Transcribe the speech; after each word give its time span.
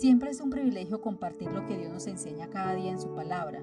Siempre 0.00 0.30
es 0.30 0.40
un 0.40 0.48
privilegio 0.48 1.02
compartir 1.02 1.52
lo 1.52 1.66
que 1.66 1.76
Dios 1.76 1.92
nos 1.92 2.06
enseña 2.06 2.48
cada 2.48 2.74
día 2.74 2.90
en 2.90 2.98
su 2.98 3.14
palabra 3.14 3.62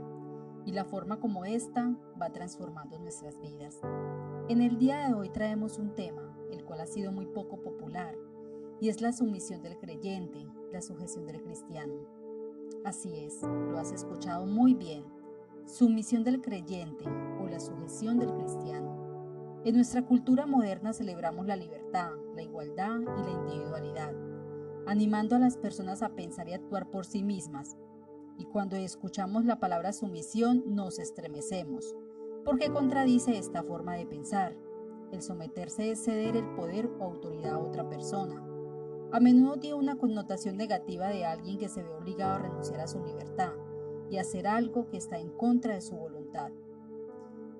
y 0.67 0.71
la 0.71 0.85
forma 0.85 1.19
como 1.19 1.45
ésta 1.45 1.97
va 2.21 2.29
transformando 2.29 2.99
nuestras 2.99 3.41
vidas. 3.41 3.79
En 4.47 4.61
el 4.61 4.77
día 4.77 5.07
de 5.07 5.15
hoy 5.15 5.29
traemos 5.29 5.79
un 5.79 5.95
tema, 5.95 6.37
el 6.51 6.63
cual 6.63 6.81
ha 6.81 6.85
sido 6.85 7.11
muy 7.11 7.25
poco 7.25 7.59
popular, 7.63 8.13
y 8.79 8.89
es 8.89 9.01
la 9.01 9.13
sumisión 9.13 9.63
del 9.63 9.79
creyente, 9.79 10.45
la 10.71 10.83
sujeción 10.83 11.25
del 11.25 11.41
cristiano. 11.41 12.05
Así 12.85 13.17
es, 13.17 13.41
lo 13.41 13.79
has 13.79 13.91
escuchado 13.91 14.45
muy 14.45 14.75
bien, 14.75 15.05
sumisión 15.65 16.23
del 16.23 16.39
creyente 16.39 17.05
o 17.41 17.47
la 17.47 17.59
sujeción 17.59 18.19
del 18.19 18.31
cristiano. 18.35 19.63
En 19.65 19.73
nuestra 19.73 20.05
cultura 20.05 20.45
moderna 20.45 20.93
celebramos 20.93 21.47
la 21.47 21.55
libertad, 21.55 22.11
la 22.35 22.43
igualdad 22.43 22.99
y 22.99 23.23
la 23.23 23.31
individualidad 23.31 24.26
animando 24.87 25.35
a 25.35 25.39
las 25.39 25.57
personas 25.57 26.01
a 26.01 26.15
pensar 26.15 26.47
y 26.47 26.53
actuar 26.53 26.89
por 26.89 27.05
sí 27.05 27.21
mismas. 27.21 27.77
Y 28.37 28.45
cuando 28.45 28.77
escuchamos 28.77 29.45
la 29.45 29.59
palabra 29.59 29.91
sumisión 29.91 30.63
nos 30.67 30.97
estremecemos, 30.99 31.95
porque 32.45 32.71
contradice 32.71 33.37
esta 33.37 33.63
forma 33.63 33.95
de 33.95 34.05
pensar. 34.05 34.55
El 35.11 35.21
someterse 35.21 35.91
es 35.91 36.03
ceder 36.03 36.37
el 36.37 36.47
poder 36.55 36.89
o 36.99 37.03
autoridad 37.03 37.55
a 37.55 37.59
otra 37.59 37.89
persona. 37.89 38.43
A 39.11 39.19
menudo 39.19 39.57
tiene 39.57 39.75
una 39.75 39.97
connotación 39.97 40.57
negativa 40.57 41.07
de 41.09 41.25
alguien 41.25 41.57
que 41.57 41.69
se 41.69 41.83
ve 41.83 41.89
obligado 41.89 42.35
a 42.35 42.39
renunciar 42.39 42.81
a 42.81 42.87
su 42.87 43.03
libertad 43.03 43.51
y 44.09 44.17
hacer 44.17 44.47
algo 44.47 44.89
que 44.89 44.97
está 44.97 45.17
en 45.19 45.29
contra 45.29 45.75
de 45.75 45.81
su 45.81 45.95
voluntad. 45.95 46.51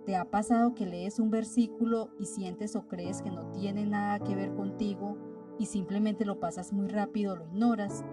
¿Te 0.05 0.15
ha 0.15 0.25
pasado 0.29 0.73
que 0.73 0.85
lees 0.85 1.19
un 1.19 1.29
versículo 1.29 2.09
y 2.17 2.25
sientes 2.25 2.77
o 2.77 2.87
crees 2.87 3.21
que 3.21 3.31
no 3.31 3.51
tiene 3.51 3.85
nada 3.85 4.19
que 4.19 4.35
ver 4.35 4.53
contigo 4.53 5.17
y 5.59 5.65
simplemente 5.65 6.25
lo 6.25 6.39
pasas 6.39 6.73
muy 6.73 6.87
rápido, 6.87 7.35
lo 7.35 7.45
ignoras. 7.45 8.03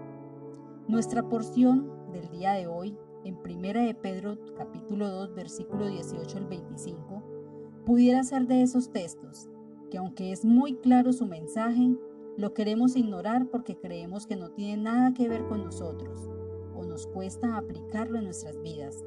Nuestra 0.87 1.27
porción 1.27 1.91
del 2.11 2.29
día 2.29 2.53
de 2.53 2.67
hoy, 2.67 2.97
en 3.23 3.41
Primera 3.41 3.81
de 3.81 3.95
Pedro 3.95 4.37
capítulo 4.55 5.09
2 5.09 5.33
versículo 5.33 5.87
18 5.87 6.37
al 6.37 6.47
25, 6.47 7.23
pudiera 7.85 8.23
ser 8.23 8.47
de 8.47 8.61
esos 8.61 8.91
textos, 8.91 9.49
que 9.89 9.97
aunque 9.97 10.31
es 10.31 10.45
muy 10.45 10.75
claro 10.75 11.13
su 11.13 11.25
mensaje, 11.25 11.95
lo 12.37 12.53
queremos 12.53 12.95
ignorar 12.95 13.47
porque 13.49 13.77
creemos 13.77 14.27
que 14.27 14.35
no 14.35 14.51
tiene 14.51 14.83
nada 14.83 15.13
que 15.13 15.29
ver 15.29 15.45
con 15.45 15.63
nosotros 15.63 16.29
o 16.75 16.83
nos 16.83 17.07
cuesta 17.07 17.57
aplicarlo 17.57 18.17
en 18.17 18.25
nuestras 18.25 18.61
vidas. 18.61 19.03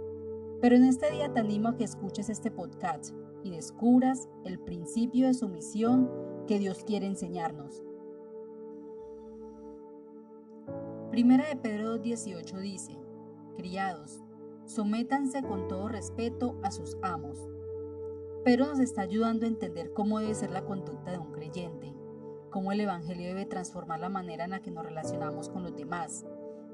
Pero 0.61 0.77
en 0.77 0.85
este 0.85 1.11
día 1.11 1.33
te 1.33 1.41
animo 1.41 1.69
a 1.69 1.77
que 1.77 1.85
escuches 1.85 2.29
este 2.29 2.51
podcast 2.51 3.15
y 3.45 3.51
descubras 3.51 4.29
el 4.45 4.59
principio 4.59 5.27
de 5.27 5.35
sumisión 5.35 6.11
que 6.47 6.59
Dios 6.59 6.83
quiere 6.85 7.07
enseñarnos. 7.07 7.88
Primera 11.19 11.49
de 11.49 11.57
Pedro 11.57 11.97
2.18 11.97 12.61
dice, 12.61 12.97
Criados, 13.57 14.21
sométanse 14.67 15.43
con 15.43 15.67
todo 15.67 15.89
respeto 15.89 16.57
a 16.63 16.71
sus 16.71 16.97
amos. 17.03 17.51
Pedro 18.45 18.67
nos 18.67 18.79
está 18.79 19.03
ayudando 19.03 19.45
a 19.45 19.49
entender 19.49 19.93
cómo 19.93 20.21
debe 20.21 20.37
ser 20.37 20.53
la 20.53 20.65
conducta 20.65 21.11
de 21.11 21.19
un 21.19 21.33
creyente, 21.33 21.93
cómo 22.51 22.71
el 22.71 22.79
Evangelio 22.79 23.27
debe 23.27 23.47
transformar 23.47 23.99
la 23.99 24.11
manera 24.11 24.45
en 24.45 24.51
la 24.51 24.61
que 24.61 24.71
nos 24.71 24.85
relacionamos 24.85 25.49
con 25.49 25.65
los 25.65 25.75
demás, 25.75 26.25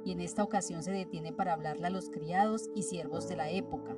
y 0.04 0.12
en 0.12 0.20
esta 0.20 0.44
ocasión 0.44 0.82
se 0.82 0.92
detiene 0.92 1.32
para 1.32 1.54
hablarle 1.54 1.86
a 1.86 1.90
los 1.90 2.10
criados 2.10 2.68
y 2.74 2.82
siervos 2.82 3.26
de 3.26 3.36
la 3.36 3.48
época. 3.48 3.96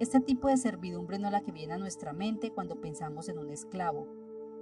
Este 0.00 0.18
tipo 0.18 0.48
de 0.48 0.56
servidumbre 0.56 1.20
no 1.20 1.28
es 1.28 1.32
la 1.32 1.42
que 1.42 1.52
viene 1.52 1.74
a 1.74 1.78
nuestra 1.78 2.12
mente 2.12 2.50
cuando 2.50 2.80
pensamos 2.80 3.28
en 3.28 3.38
un 3.38 3.50
esclavo. 3.50 4.08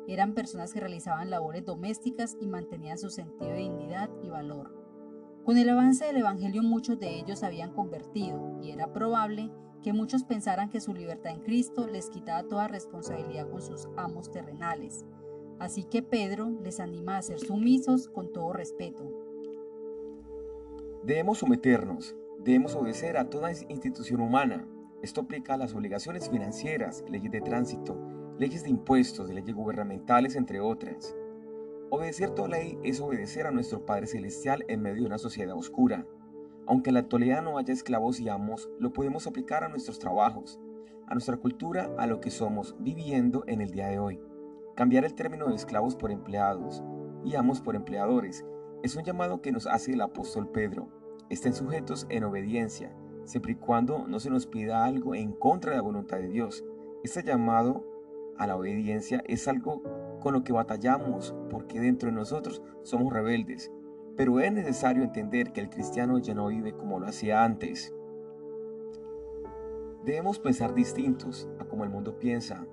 Eran 0.08 0.34
personas 0.34 0.74
que 0.74 0.80
realizaban 0.80 1.30
labores 1.30 1.64
domésticas 1.64 2.36
y 2.38 2.46
mantenían 2.46 2.98
su 2.98 3.08
sentido 3.08 3.52
de 3.52 3.60
dignidad 3.60 4.10
y 4.22 4.28
valor. 4.28 4.85
Con 5.46 5.58
el 5.58 5.68
avance 5.68 6.04
del 6.04 6.16
Evangelio 6.16 6.64
muchos 6.64 6.98
de 6.98 7.20
ellos 7.20 7.44
habían 7.44 7.72
convertido 7.72 8.58
y 8.60 8.72
era 8.72 8.92
probable 8.92 9.48
que 9.80 9.92
muchos 9.92 10.24
pensaran 10.24 10.70
que 10.70 10.80
su 10.80 10.92
libertad 10.92 11.30
en 11.30 11.38
Cristo 11.38 11.86
les 11.86 12.10
quitaba 12.10 12.48
toda 12.48 12.66
responsabilidad 12.66 13.48
con 13.48 13.62
sus 13.62 13.86
amos 13.96 14.32
terrenales. 14.32 15.04
Así 15.60 15.84
que 15.84 16.02
Pedro 16.02 16.50
les 16.64 16.80
anima 16.80 17.16
a 17.16 17.22
ser 17.22 17.38
sumisos 17.38 18.08
con 18.08 18.32
todo 18.32 18.52
respeto. 18.54 19.08
Debemos 21.04 21.38
someternos, 21.38 22.16
debemos 22.40 22.74
obedecer 22.74 23.16
a 23.16 23.30
toda 23.30 23.52
institución 23.52 24.22
humana. 24.22 24.66
Esto 25.00 25.20
aplica 25.20 25.54
a 25.54 25.58
las 25.58 25.76
obligaciones 25.76 26.28
financieras, 26.28 27.04
leyes 27.08 27.30
de 27.30 27.40
tránsito, 27.40 27.96
leyes 28.36 28.64
de 28.64 28.70
impuestos, 28.70 29.30
leyes 29.30 29.54
gubernamentales, 29.54 30.34
entre 30.34 30.58
otras. 30.58 31.14
Obedecer 31.88 32.30
toda 32.30 32.48
ley 32.48 32.76
es 32.82 33.00
obedecer 33.00 33.46
a 33.46 33.52
nuestro 33.52 33.86
Padre 33.86 34.08
Celestial 34.08 34.64
en 34.66 34.82
medio 34.82 35.02
de 35.02 35.06
una 35.06 35.18
sociedad 35.18 35.56
oscura. 35.56 36.04
Aunque 36.66 36.90
en 36.90 36.94
la 36.94 37.00
actualidad 37.00 37.42
no 37.42 37.58
haya 37.58 37.72
esclavos 37.72 38.18
y 38.18 38.28
amos, 38.28 38.68
lo 38.80 38.92
podemos 38.92 39.28
aplicar 39.28 39.62
a 39.62 39.68
nuestros 39.68 40.00
trabajos, 40.00 40.58
a 41.06 41.14
nuestra 41.14 41.36
cultura, 41.36 41.94
a 41.96 42.08
lo 42.08 42.20
que 42.20 42.32
somos 42.32 42.74
viviendo 42.80 43.44
en 43.46 43.60
el 43.60 43.70
día 43.70 43.86
de 43.86 44.00
hoy. 44.00 44.20
Cambiar 44.74 45.04
el 45.04 45.14
término 45.14 45.46
de 45.46 45.54
esclavos 45.54 45.94
por 45.94 46.10
empleados 46.10 46.82
y 47.24 47.36
amos 47.36 47.60
por 47.60 47.76
empleadores 47.76 48.44
es 48.82 48.96
un 48.96 49.04
llamado 49.04 49.40
que 49.40 49.52
nos 49.52 49.68
hace 49.68 49.92
el 49.92 50.00
apóstol 50.00 50.50
Pedro. 50.50 50.88
Estén 51.30 51.54
sujetos 51.54 52.06
en 52.08 52.24
obediencia, 52.24 52.92
siempre 53.24 53.52
y 53.52 53.56
cuando 53.56 54.08
no 54.08 54.18
se 54.18 54.30
nos 54.30 54.48
pida 54.48 54.84
algo 54.84 55.14
en 55.14 55.32
contra 55.32 55.70
de 55.70 55.76
la 55.76 55.82
voluntad 55.82 56.18
de 56.18 56.28
Dios. 56.28 56.64
Este 57.04 57.22
llamado 57.22 57.86
a 58.38 58.48
la 58.48 58.56
obediencia 58.56 59.22
es 59.26 59.46
algo 59.46 59.82
con 60.26 60.34
lo 60.34 60.42
que 60.42 60.52
batallamos 60.52 61.36
porque 61.50 61.78
dentro 61.78 62.08
de 62.08 62.16
nosotros 62.16 62.60
somos 62.82 63.12
rebeldes, 63.12 63.70
pero 64.16 64.40
es 64.40 64.50
necesario 64.50 65.04
entender 65.04 65.52
que 65.52 65.60
el 65.60 65.70
cristiano 65.70 66.18
ya 66.18 66.34
no 66.34 66.48
vive 66.48 66.72
como 66.72 66.98
lo 66.98 67.06
hacía 67.06 67.44
antes. 67.44 67.94
Debemos 70.04 70.40
pensar 70.40 70.74
distintos 70.74 71.48
a 71.60 71.64
como 71.66 71.84
el 71.84 71.90
mundo 71.90 72.18
piensa. 72.18 72.66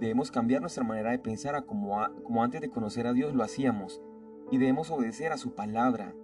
Debemos 0.00 0.32
cambiar 0.32 0.62
nuestra 0.62 0.82
manera 0.82 1.12
de 1.12 1.20
pensar 1.20 1.54
a 1.54 1.62
como, 1.62 1.96
como 2.24 2.42
antes 2.42 2.60
de 2.60 2.70
conocer 2.70 3.06
a 3.06 3.12
Dios 3.12 3.36
lo 3.36 3.44
hacíamos 3.44 4.02
y 4.50 4.58
debemos 4.58 4.90
obedecer 4.90 5.30
a 5.30 5.38
su 5.38 5.54
palabra. 5.54 6.16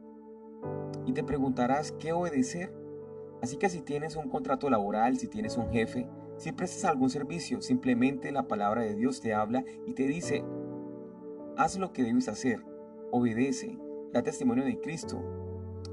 Y 1.05 1.13
te 1.13 1.23
preguntarás, 1.23 1.93
¿qué 1.93 2.13
obedecer? 2.13 2.75
Así 3.41 3.57
que 3.57 3.69
si 3.69 3.83
tienes 3.83 4.17
un 4.17 4.29
contrato 4.29 4.69
laboral, 4.69 5.17
si 5.17 5.29
tienes 5.29 5.59
un 5.59 5.71
jefe, 5.71 6.09
si 6.37 6.53
prestas 6.53 6.85
algún 6.85 7.11
servicio, 7.11 7.63
simplemente 7.63 8.33
la 8.33 8.47
palabra 8.47 8.83
de 8.83 8.95
Dios 8.95 9.21
te 9.21 9.33
habla 9.33 9.65
y 9.87 9.95
te 9.95 10.07
dice, 10.07 10.45
haz 11.57 11.79
lo 11.79 11.93
que 11.93 12.03
debes 12.03 12.29
hacer, 12.29 12.63
obedece, 13.11 13.79
da 14.13 14.23
testimonio 14.23 14.65
de 14.65 14.81
Cristo, 14.81 15.23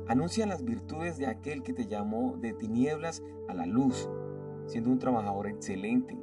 anuncia 0.07 0.45
las 0.45 0.63
virtudes 0.63 1.17
de 1.17 1.27
aquel 1.27 1.63
que 1.63 1.73
te 1.73 1.87
llamó 1.87 2.35
de 2.37 2.53
tinieblas 2.53 3.23
a 3.47 3.53
la 3.53 3.65
luz, 3.65 4.09
siendo 4.65 4.89
un 4.89 4.99
trabajador 4.99 5.47
excelente. 5.47 6.17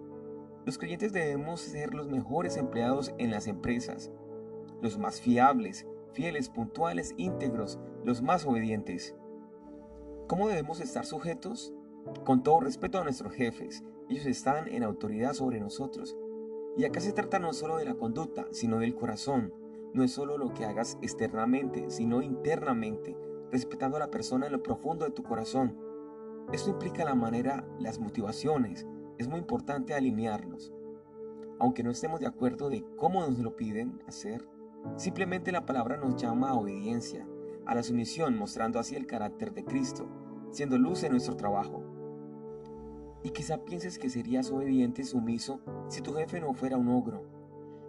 Los 0.67 0.77
creyentes 0.77 1.13
debemos 1.13 1.61
ser 1.61 1.95
los 1.95 2.09
mejores 2.09 2.57
empleados 2.57 3.15
en 3.19 3.31
las 3.31 3.47
empresas, 3.47 4.13
los 4.83 4.99
más 4.99 5.21
fiables, 5.21 5.87
fieles, 6.13 6.51
puntuales, 6.51 7.15
íntegros, 7.17 7.79
los 8.05 8.21
más 8.21 8.45
obedientes. 8.45 9.15
¿Cómo 10.27 10.49
debemos 10.49 10.81
estar 10.81 11.07
sujetos? 11.07 11.73
Con 12.25 12.43
todo 12.43 12.61
respeto 12.61 12.99
a 12.99 13.05
nuestros 13.05 13.33
jefes, 13.33 13.85
ellos 14.11 14.27
están 14.27 14.67
en 14.67 14.83
autoridad 14.83 15.35
sobre 15.35 15.61
nosotros. 15.61 16.19
Y 16.77 16.85
acá 16.85 17.01
se 17.01 17.13
trata 17.13 17.39
no 17.39 17.53
solo 17.53 17.77
de 17.77 17.85
la 17.85 17.95
conducta, 17.95 18.49
sino 18.51 18.81
del 18.81 18.97
corazón. 18.97 19.55
No 19.95 20.03
es 20.03 20.11
solo 20.11 20.37
lo 20.37 20.53
que 20.53 20.65
hagas 20.65 20.99
externamente, 21.01 21.91
sino 21.91 22.21
internamente, 22.21 23.17
respetando 23.53 23.97
a 23.97 24.01
la 24.01 24.11
persona 24.11 24.47
en 24.47 24.53
lo 24.53 24.63
profundo 24.65 25.05
de 25.05 25.13
tu 25.13 25.23
corazón. 25.23 25.79
Esto 26.53 26.71
implica 26.71 27.05
la 27.05 27.15
manera, 27.15 27.65
las 27.79 28.01
motivaciones. 28.01 28.85
Es 29.19 29.29
muy 29.29 29.39
importante 29.39 29.95
alinearlos. 29.95 30.73
Aunque 31.61 31.85
no 31.85 31.91
estemos 31.91 32.19
de 32.19 32.27
acuerdo 32.27 32.69
de 32.69 32.85
cómo 32.97 33.21
nos 33.21 33.39
lo 33.39 33.55
piden 33.55 34.01
hacer, 34.09 34.49
simplemente 34.97 35.53
la 35.53 35.67
palabra 35.67 35.99
nos 35.99 36.17
llama 36.17 36.51
a 36.51 36.55
obediencia, 36.55 37.29
a 37.65 37.77
la 37.77 37.85
sumisión, 37.85 38.37
mostrando 38.37 38.81
así 38.81 38.97
el 38.97 39.07
carácter 39.07 39.55
de 39.55 39.65
Cristo, 39.65 40.09
siendo 40.51 40.79
luz 40.79 41.05
en 41.05 41.13
nuestro 41.13 41.37
trabajo, 41.37 41.85
y 43.23 43.31
quizá 43.31 43.65
pienses 43.65 43.99
que 43.99 44.09
serías 44.09 44.51
obediente 44.51 45.03
y 45.03 45.05
sumiso 45.05 45.61
si 45.89 46.01
tu 46.01 46.15
jefe 46.15 46.41
no 46.41 46.55
fuera 46.55 46.77
un 46.77 46.89
ogro. 46.89 47.25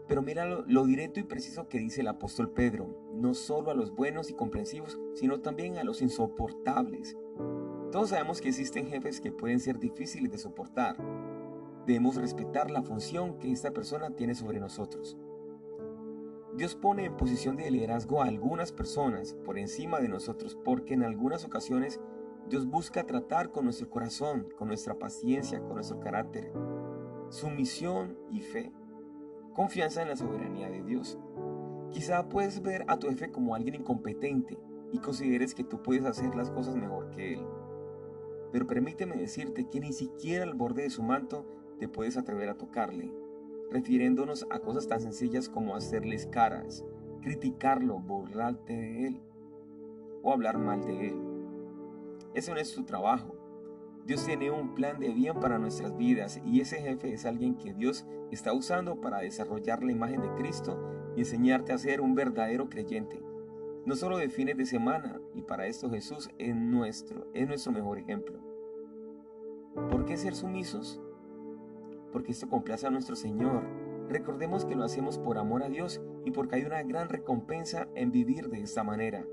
Pero 0.08 0.22
mira 0.22 0.46
lo, 0.46 0.86
directo 0.86 1.20
y 1.20 1.24
preciso 1.24 1.70
que 1.70 1.80
dice 1.80 2.02
el 2.02 2.08
apóstol 2.08 2.52
Pedro, 2.52 3.12
no 3.14 3.34
solo 3.34 3.72
a 3.72 3.74
los 3.74 3.96
buenos 3.96 4.30
y 4.30 4.34
comprensivos, 4.34 5.00
sino 5.14 5.40
también 5.40 5.78
a 5.78 5.84
los 5.84 6.02
insoportables. 6.02 7.16
Todos 7.92 8.10
sabemos 8.10 8.42
que 8.42 8.50
existen 8.50 8.88
jefes 8.88 9.22
que 9.22 9.32
pueden 9.32 9.60
ser 9.60 9.80
difíciles 9.80 10.32
de 10.32 10.38
soportar. 10.38 10.98
Debemos 11.86 12.16
respetar 12.16 12.70
la 12.72 12.84
función 12.84 13.40
que 13.40 13.52
esta 13.52 13.72
persona 13.72 14.16
tiene 14.16 14.36
sobre 14.36 14.60
nosotros. 14.60 15.18
Dios 16.56 16.76
pone 16.76 17.06
en 17.06 17.16
posición 17.16 17.56
de 17.56 17.72
liderazgo 17.72 18.22
a 18.22 18.26
algunas 18.26 18.74
personas 18.74 19.34
por 19.46 19.58
encima 19.58 20.02
de 20.02 20.10
nosotros 20.10 20.58
porque 20.62 20.94
en 20.94 21.04
algunas 21.04 21.46
ocasiones 21.46 22.02
Dios 22.50 22.68
busca 22.68 23.06
tratar 23.06 23.52
con 23.52 23.66
nuestro 23.66 23.90
corazón, 23.90 24.48
con 24.58 24.68
nuestra 24.68 24.96
paciencia, 24.96 25.62
con 25.62 25.76
nuestro 25.76 26.00
carácter, 26.00 26.52
sumisión 27.30 28.18
y 28.30 28.42
fe. 28.42 28.72
Confianza 29.54 30.02
en 30.02 30.10
la 30.10 30.16
soberanía 30.16 30.70
de 30.70 30.84
Dios. 30.84 31.18
Quizá 31.92 32.28
puedes 32.30 32.62
ver 32.62 32.84
a 32.88 32.98
tu 32.98 33.08
jefe 33.08 33.32
como 33.32 33.56
alguien 33.56 33.76
incompetente, 33.76 34.58
y 34.92 35.00
consideres 35.00 35.56
que 35.56 35.64
tú 35.64 35.82
puedes 35.82 36.06
hacer 36.06 36.36
las 36.36 36.52
cosas 36.52 36.76
mejor 36.76 37.10
que 37.12 37.34
Él. 37.34 37.46
Pero 38.52 38.68
permíteme 38.68 39.16
decirte 39.16 39.68
que 39.70 39.80
ni 39.80 39.94
siquiera 39.94 40.44
al 40.44 40.54
borde 40.54 40.84
de 40.84 40.90
su 40.90 41.04
manto 41.04 41.46
te 41.80 41.88
puedes 41.88 42.18
atrever 42.18 42.50
a 42.50 42.58
tocarle, 42.58 43.14
refiriéndonos 43.72 44.46
a 44.50 44.60
cosas 44.60 44.88
tan 44.88 45.00
sencillas 45.00 45.48
como 45.48 45.76
hacerles 45.76 46.28
caras, 46.28 46.86
criticarlo, 47.22 48.00
burlarte 48.00 48.74
de 48.74 49.08
Él 49.08 49.22
o 50.22 50.34
hablar 50.34 50.58
mal 50.58 50.84
de 50.84 51.08
Él. 51.08 51.31
Ese 52.34 52.52
no 52.52 52.60
es 52.60 52.74
tu 52.74 52.84
trabajo. 52.84 53.36
Dios 54.06 54.26
tiene 54.26 54.50
un 54.50 54.74
plan 54.74 55.00
de 55.00 55.10
bien 55.10 55.40
para 55.40 55.60
nuestras 55.60 55.96
vidas 55.96 56.42
y 56.44 56.62
ese 56.62 56.82
jefe 56.82 57.14
es 57.14 57.26
alguien 57.26 57.56
que 57.56 57.74
Dios 57.74 58.06
está 58.32 58.54
usando 58.54 59.00
para 59.00 59.20
desarrollar 59.20 59.84
la 59.84 59.92
imagen 59.92 60.22
de 60.22 60.34
Cristo 60.34 60.80
y 61.16 61.20
enseñarte 61.20 61.74
a 61.74 61.78
ser 61.78 62.02
un 62.02 62.16
verdadero 62.16 62.70
creyente. 62.70 63.22
No 63.86 63.96
solo 63.96 64.18
de 64.18 64.30
fines 64.30 64.58
de 64.58 64.66
semana, 64.66 65.20
y 65.34 65.42
para 65.42 65.68
esto 65.68 65.90
Jesús 65.90 66.30
es 66.38 66.56
nuestro, 66.56 67.28
es 67.34 67.48
nuestro 67.48 67.72
mejor 67.72 68.00
ejemplo. 68.00 68.40
¿Por 69.90 70.06
qué 70.06 70.18
ser 70.18 70.36
sumisos? 70.36 71.02
Porque 72.12 72.32
esto 72.32 72.48
complace 72.48 72.88
a 72.88 72.92
nuestro 72.92 73.16
Señor. 73.16 73.64
Recordemos 74.10 74.66
que 74.66 74.76
lo 74.76 74.84
hacemos 74.84 75.18
por 75.18 75.38
amor 75.38 75.64
a 75.64 75.70
Dios 75.70 76.02
y 76.26 76.32
porque 76.32 76.56
hay 76.56 76.64
una 76.64 76.84
gran 76.84 77.10
recompensa 77.10 77.88
en 77.96 78.12
vivir 78.12 78.50
de 78.50 78.62
esta 78.62 78.84
manera. 78.84 79.26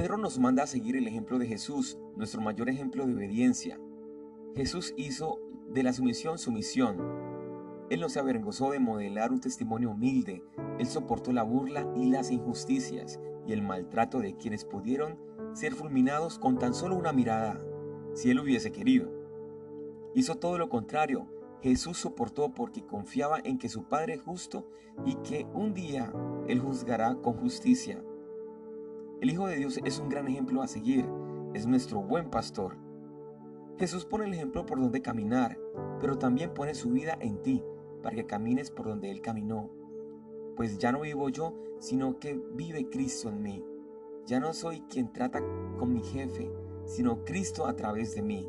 Pedro 0.00 0.16
nos 0.16 0.38
manda 0.38 0.62
a 0.62 0.66
seguir 0.66 0.96
el 0.96 1.06
ejemplo 1.06 1.38
de 1.38 1.46
Jesús, 1.46 1.98
nuestro 2.16 2.40
mayor 2.40 2.70
ejemplo 2.70 3.06
de 3.06 3.12
obediencia. 3.12 3.78
Jesús 4.56 4.94
hizo 4.96 5.38
de 5.68 5.82
la 5.82 5.92
sumisión 5.92 6.38
su 6.38 6.52
misión. 6.52 6.96
Él 7.90 8.00
no 8.00 8.08
se 8.08 8.18
avergonzó 8.18 8.70
de 8.70 8.78
modelar 8.78 9.30
un 9.30 9.40
testimonio 9.40 9.90
humilde, 9.90 10.42
él 10.78 10.86
soportó 10.86 11.34
la 11.34 11.42
burla 11.42 11.86
y 11.94 12.08
las 12.08 12.30
injusticias 12.30 13.20
y 13.46 13.52
el 13.52 13.60
maltrato 13.60 14.20
de 14.20 14.38
quienes 14.38 14.64
pudieron 14.64 15.18
ser 15.52 15.74
fulminados 15.74 16.38
con 16.38 16.58
tan 16.58 16.72
solo 16.72 16.96
una 16.96 17.12
mirada, 17.12 17.62
si 18.14 18.30
él 18.30 18.40
hubiese 18.40 18.72
querido. 18.72 19.12
Hizo 20.14 20.36
todo 20.36 20.56
lo 20.56 20.70
contrario, 20.70 21.26
Jesús 21.60 21.98
soportó 21.98 22.54
porque 22.54 22.86
confiaba 22.86 23.38
en 23.44 23.58
que 23.58 23.68
su 23.68 23.84
Padre 23.84 24.14
es 24.14 24.22
justo 24.22 24.66
y 25.04 25.16
que 25.16 25.46
un 25.52 25.74
día 25.74 26.10
Él 26.48 26.58
juzgará 26.58 27.16
con 27.16 27.34
justicia. 27.34 28.02
El 29.20 29.28
Hijo 29.28 29.46
de 29.46 29.56
Dios 29.56 29.78
es 29.84 29.98
un 29.98 30.08
gran 30.08 30.28
ejemplo 30.28 30.62
a 30.62 30.66
seguir, 30.66 31.06
es 31.52 31.66
nuestro 31.66 32.00
buen 32.00 32.30
pastor. 32.30 32.78
Jesús 33.76 34.06
pone 34.06 34.24
el 34.24 34.32
ejemplo 34.32 34.64
por 34.64 34.80
donde 34.80 35.02
caminar, 35.02 35.58
pero 36.00 36.16
también 36.16 36.54
pone 36.54 36.72
su 36.72 36.88
vida 36.88 37.18
en 37.20 37.42
ti, 37.42 37.62
para 38.02 38.16
que 38.16 38.24
camines 38.24 38.70
por 38.70 38.86
donde 38.86 39.10
Él 39.10 39.20
caminó. 39.20 39.68
Pues 40.56 40.78
ya 40.78 40.90
no 40.90 41.02
vivo 41.02 41.28
yo, 41.28 41.54
sino 41.80 42.18
que 42.18 42.42
vive 42.54 42.88
Cristo 42.88 43.28
en 43.28 43.42
mí. 43.42 43.62
Ya 44.24 44.40
no 44.40 44.54
soy 44.54 44.80
quien 44.88 45.12
trata 45.12 45.42
con 45.78 45.92
mi 45.92 46.02
jefe, 46.02 46.50
sino 46.86 47.22
Cristo 47.22 47.66
a 47.66 47.76
través 47.76 48.14
de 48.14 48.22
mí. 48.22 48.48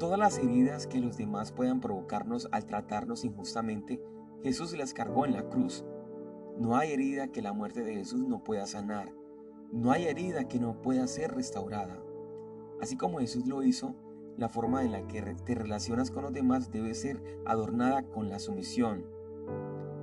Todas 0.00 0.18
las 0.18 0.38
heridas 0.38 0.88
que 0.88 0.98
los 0.98 1.16
demás 1.16 1.52
puedan 1.52 1.80
provocarnos 1.80 2.48
al 2.50 2.66
tratarnos 2.66 3.24
injustamente, 3.24 4.02
Jesús 4.42 4.76
las 4.76 4.92
cargó 4.92 5.24
en 5.24 5.34
la 5.34 5.48
cruz. 5.48 5.84
No 6.58 6.76
hay 6.76 6.92
herida 6.92 7.28
que 7.28 7.42
la 7.42 7.52
muerte 7.52 7.84
de 7.84 7.94
Jesús 7.94 8.26
no 8.26 8.42
pueda 8.42 8.66
sanar. 8.66 9.19
No 9.72 9.92
hay 9.92 10.06
herida 10.06 10.48
que 10.48 10.58
no 10.58 10.82
pueda 10.82 11.06
ser 11.06 11.32
restaurada. 11.32 12.02
Así 12.80 12.96
como 12.96 13.20
Jesús 13.20 13.46
lo 13.46 13.62
hizo, 13.62 13.94
la 14.36 14.48
forma 14.48 14.84
en 14.84 14.90
la 14.90 15.06
que 15.06 15.22
te 15.44 15.54
relacionas 15.54 16.10
con 16.10 16.24
los 16.24 16.32
demás 16.32 16.72
debe 16.72 16.94
ser 16.94 17.22
adornada 17.44 18.02
con 18.02 18.28
la 18.28 18.40
sumisión. 18.40 19.04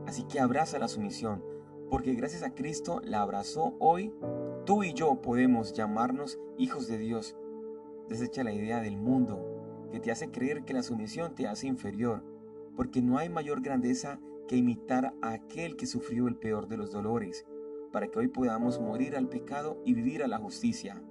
Así 0.06 0.24
que 0.24 0.40
abraza 0.40 0.80
la 0.80 0.88
sumisión, 0.88 1.44
porque 1.90 2.14
gracias 2.14 2.44
a 2.44 2.54
Cristo 2.54 3.02
la 3.04 3.22
abrazó 3.22 3.76
hoy, 3.80 4.14
tú 4.66 4.84
y 4.84 4.94
yo 4.94 5.22
podemos 5.22 5.74
llamarnos 5.74 6.40
hijos 6.58 6.88
de 6.88 6.98
Dios. 6.98 7.36
Desecha 8.08 8.46
la 8.46 8.54
idea 8.54 8.80
del 8.80 8.96
mundo, 8.96 9.44
que 9.92 10.00
te 10.00 10.12
hace 10.12 10.32
creer 10.32 10.64
que 10.64 10.74
la 10.74 10.84
sumisión 10.84 11.36
te 11.36 11.48
hace 11.48 11.68
inferior, 11.68 12.24
porque 12.78 13.02
no 13.02 13.18
hay 13.18 13.28
mayor 13.28 13.62
grandeza 13.62 14.20
que 14.48 14.56
imitar 14.56 15.14
a 15.22 15.32
aquel 15.32 15.76
que 15.76 15.88
sufrió 15.88 16.28
el 16.28 16.38
peor 16.38 16.70
de 16.70 16.78
los 16.78 16.92
dolores, 16.92 17.46
para 17.98 18.10
que 18.10 18.20
hoy 18.20 18.28
podamos 18.28 18.80
morir 18.80 19.16
al 19.16 19.28
pecado 19.28 19.82
y 19.84 19.96
vivir 19.96 20.22
a 20.22 20.28
la 20.28 20.38
justicia. 20.38 21.02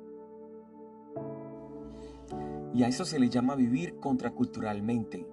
Y 2.73 2.85
a 2.85 2.87
eso 2.87 3.05
se 3.05 3.19
le 3.19 3.29
llama 3.29 3.56
vivir 3.56 3.99
contraculturalmente. 3.99 5.27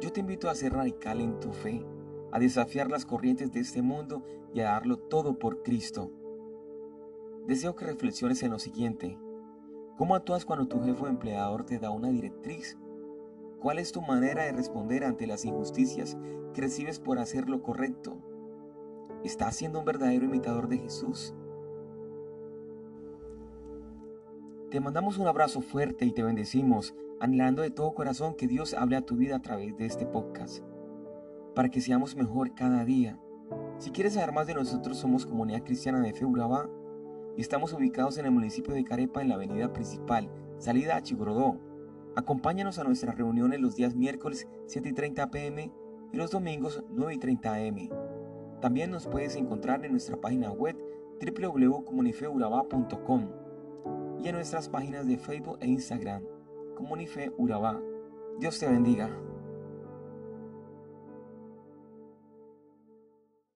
Yo 0.00 0.10
te 0.10 0.18
invito 0.18 0.50
a 0.50 0.56
ser 0.56 0.72
radical 0.72 1.20
en 1.20 1.38
tu 1.38 1.52
fe, 1.52 1.86
a 2.32 2.40
desafiar 2.40 2.90
las 2.90 3.06
corrientes 3.06 3.52
de 3.52 3.60
este 3.60 3.80
mundo 3.80 4.24
y 4.52 4.58
a 4.58 4.72
darlo 4.72 4.96
todo 4.96 5.38
por 5.38 5.62
Cristo. 5.62 6.10
Deseo 7.46 7.76
que 7.76 7.84
reflexiones 7.84 8.42
en 8.42 8.50
lo 8.50 8.58
siguiente. 8.58 9.20
¿Cómo 9.96 10.16
actúas 10.16 10.44
cuando 10.44 10.66
tu 10.66 10.80
jefe 10.80 11.04
o 11.04 11.06
empleador 11.06 11.64
te 11.64 11.78
da 11.78 11.90
una 11.90 12.08
directriz? 12.08 12.76
¿Cuál 13.60 13.78
es 13.78 13.92
tu 13.92 14.02
manera 14.02 14.46
de 14.46 14.50
responder 14.50 15.04
ante 15.04 15.28
las 15.28 15.44
injusticias 15.44 16.18
que 16.52 16.60
recibes 16.60 16.98
por 16.98 17.20
hacer 17.20 17.48
lo 17.48 17.62
correcto? 17.62 18.31
¿Estás 19.24 19.54
siendo 19.54 19.78
un 19.78 19.84
verdadero 19.84 20.24
imitador 20.24 20.66
de 20.66 20.78
Jesús? 20.78 21.32
Te 24.68 24.80
mandamos 24.80 25.18
un 25.18 25.28
abrazo 25.28 25.60
fuerte 25.60 26.04
y 26.04 26.12
te 26.12 26.24
bendecimos, 26.24 26.96
anhelando 27.20 27.62
de 27.62 27.70
todo 27.70 27.94
corazón 27.94 28.34
que 28.34 28.48
Dios 28.48 28.74
hable 28.74 28.96
a 28.96 29.06
tu 29.06 29.14
vida 29.14 29.36
a 29.36 29.42
través 29.42 29.76
de 29.76 29.86
este 29.86 30.06
podcast, 30.06 30.64
para 31.54 31.68
que 31.68 31.80
seamos 31.80 32.16
mejor 32.16 32.54
cada 32.54 32.84
día. 32.84 33.20
Si 33.78 33.92
quieres 33.92 34.14
saber 34.14 34.32
más 34.32 34.48
de 34.48 34.54
nosotros, 34.54 34.98
somos 34.98 35.24
Comunidad 35.24 35.62
Cristiana 35.62 36.00
de 36.00 36.14
Fe 36.14 36.26
y 37.36 37.40
estamos 37.40 37.72
ubicados 37.72 38.18
en 38.18 38.26
el 38.26 38.32
municipio 38.32 38.74
de 38.74 38.82
Carepa 38.82 39.22
en 39.22 39.28
la 39.28 39.36
avenida 39.36 39.72
principal, 39.72 40.30
salida 40.58 40.96
a 40.96 41.02
Chigorodó. 41.02 41.60
Acompáñanos 42.16 42.80
a 42.80 42.84
nuestras 42.84 43.16
reuniones 43.16 43.60
los 43.60 43.76
días 43.76 43.94
miércoles 43.94 44.48
7 44.66 44.88
y 44.88 44.92
30 44.92 45.30
pm 45.30 45.72
y 46.12 46.16
los 46.16 46.32
domingos 46.32 46.82
9 46.90 47.14
y 47.14 47.18
30 47.18 47.54
am. 47.54 47.88
También 48.62 48.90
nos 48.92 49.08
puedes 49.08 49.34
encontrar 49.34 49.84
en 49.84 49.90
nuestra 49.90 50.16
página 50.16 50.52
web 50.52 50.76
www.comunifeurabá.com 51.20 53.28
y 54.22 54.28
en 54.28 54.36
nuestras 54.36 54.68
páginas 54.68 55.08
de 55.08 55.18
Facebook 55.18 55.58
e 55.60 55.66
Instagram, 55.66 56.22
Comunife 56.76 57.32
Urabá. 57.36 57.82
Dios 58.38 58.60
te 58.60 58.68
bendiga. 58.68 59.10